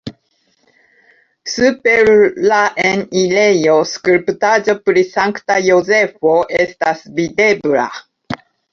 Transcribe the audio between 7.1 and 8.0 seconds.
videbla.